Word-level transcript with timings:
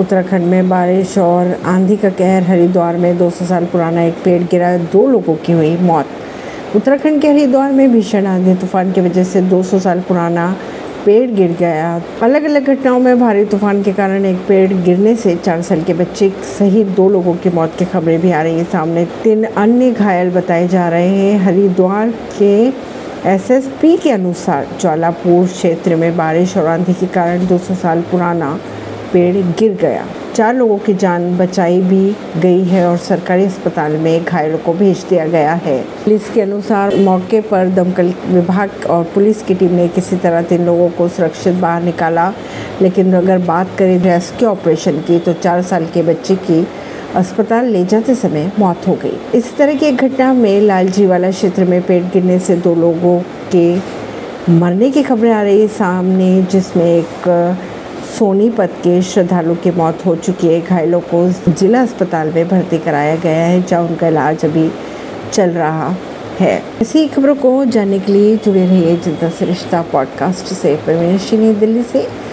उत्तराखंड 0.00 0.44
में 0.44 0.68
बारिश 0.68 1.16
और 1.18 1.52
आंधी 1.66 1.96
का 1.96 2.08
कहर 2.10 2.42
हरिद्वार 2.42 2.96
में 2.96 3.16
200 3.18 3.44
साल 3.46 3.64
पुराना 3.64 4.02
एक 4.02 4.14
पेड़ 4.24 4.42
गिरा, 4.42 4.76
दो 4.76 5.06
लोगों 5.06 5.34
की 5.36 5.52
हुई 5.52 5.76
मौत। 5.76 6.06
उत्तराखंड 6.76 7.20
के 7.20 7.28
हरिद्वार 7.28 7.72
में 7.72 7.92
भीषण 7.92 8.26
आंधी 8.26 8.54
तूफ़ान 8.54 8.92
की 8.92 9.00
वजह 9.00 9.24
से 9.24 9.40
200 9.42 9.78
साल 9.78 10.00
पुराना 10.00 10.56
पेड़ 11.06 11.30
गिर 11.30 11.56
गया। 11.60 12.02
अलग 12.22 12.44
अलग 12.44 12.68
घटनाओं 12.68 12.98
में 13.00 13.18
भारी 13.20 13.44
तूफ़ान 13.44 13.82
के 13.82 13.92
कारण 13.92 14.24
एक 14.24 14.44
पेड़ 14.48 14.72
गिरने 14.74 15.16
से 15.16 15.34
चार 15.36 15.62
साल 15.62 15.82
के 15.82 15.94
बच्चे 15.94 16.30
सहित 16.58 16.86
दो 16.96 17.08
लोगों 17.08 17.34
की 17.34 17.50
मौत 17.50 17.76
की 17.78 17.84
खबरें 17.84 18.20
भी 18.20 18.32
आ 18.32 18.42
रही 18.42 18.58
है। 18.58 18.64
सामने 18.64 19.04
तीन 19.24 19.44
अन्य 19.44 19.90
घायल 19.90 20.30
बताए 20.30 20.68
जा 20.68 20.88
रहे 20.88 21.08
हैं। 21.08 21.38
हरिद्वार 21.38 22.14
के 22.38 22.54
एसएसपी 23.28 23.96
के 23.96 24.10
अनुसार 24.10 24.66
ज्वालापुर 24.80 25.46
क्षेत्र 25.46 25.96
में 25.96 26.16
बारिश 26.16 26.56
और 26.56 26.66
आंधी 26.66 26.92
के 26.92 27.06
कारण 27.14 27.46
200 27.46 27.74
साल 27.74 28.02
पुराना 28.10 28.58
पेड़ 29.16 29.36
गिर 29.58 29.72
गया। 29.72 30.06
चार 30.34 30.54
लोगों 30.54 30.76
की 30.78 30.94
जान 30.94 31.36
बचाई 31.38 31.80
भी 31.80 32.40
गई 32.40 32.62
है 32.62 32.84
और 32.86 32.96
सरकारी 32.96 33.44
अस्पताल 33.44 33.92
में 33.96 34.24
घायलों 34.24 34.58
को 34.58 34.72
भेज 34.72 35.04
दिया 35.10 35.26
गया 35.26 35.52
है। 35.54 35.78
पुलिस 36.04 36.28
के 36.30 36.40
अनुसार 36.40 36.96
मौके 36.96 37.40
पर 37.40 37.68
दमकल 37.68 38.12
विभाग 38.26 38.86
और 38.90 39.04
पुलिस 39.04 39.42
की 39.42 39.54
टीम 39.54 39.72
ने 39.72 39.86
किसी 39.88 40.16
तरह 40.16 40.42
तीन 40.42 40.66
लोगों 40.66 40.88
को 40.88 41.08
सुरक्षित 41.08 41.54
बाहर 41.54 41.82
निकाला। 41.82 42.32
लेकिन 42.82 43.14
अगर 43.14 43.38
बात 43.38 43.70
करें 43.78 43.98
रेस्क्यू 43.98 44.48
ऑपरेशन 44.48 44.98
की 44.98 45.18
तो 45.18 45.32
चार 45.32 45.62
साल 45.62 45.86
के 45.86 46.02
बच्चे 46.02 46.36
की 46.36 46.66
अस्पताल 47.16 47.66
ले 47.66 47.84
जाते 47.84 48.14
समय 48.14 48.50
मौत 48.58 48.88
हो 48.88 48.94
गई। 48.94 49.16
इस 49.34 49.56
तरह 49.56 49.74
की 49.74 49.86
एक 49.86 49.96
घटना 49.96 50.32
में 50.32 50.60
लालजी 50.60 51.06
वाला 51.06 51.30
क्षेत्र 51.30 51.64
में 51.64 51.80
पेड़ 51.82 52.02
गिरने 52.04 52.38
से 52.38 52.56
दो 52.56 52.74
लोगों 52.74 53.18
के 53.54 53.64
मरने 54.50 54.90
की 54.90 55.02
खबरें 55.02 55.32
आ 55.32 55.42
रही 55.42 55.66
सामने, 55.68 56.42
जिसमें 56.42 56.84
एक 56.84 57.28
सोनीपत 58.18 58.70
के 58.78 59.02
श्रद्धालु 59.02 59.54
की 59.54 59.70
मौत 59.70 60.06
हो 60.06 60.16
चुकी 60.16 60.46
है। 60.46 60.60
घायलों 60.60 61.00
को 61.00 61.52
जिला 61.52 61.82
अस्पताल 61.82 62.32
में 62.32 62.48
भर्ती 62.48 62.78
कराया 62.78 63.16
गया 63.16 63.46
है, 63.46 63.62
जहाँ 63.62 63.82
उनका 63.82 64.08
इलाज 64.08 64.44
अभी 64.44 64.70
चल 65.32 65.50
रहा 65.50 65.94
है। 66.40 66.62
इसी 66.80 67.08
खबरों 67.08 67.34
को 67.34 67.64
जानने 67.64 67.98
के 67.98 68.12
लिए 68.12 68.36
जुड़े 68.36 68.66
रहिए 68.66 68.96
जनता 68.96 69.28
सरिश्ता 69.28 69.44
रिश्ता 69.44 69.82
पॉडकास्ट 69.82 70.46
से। 70.46 70.76
परमेश 70.76 71.30
दिल्ली 71.34 71.82
से। 71.82 72.26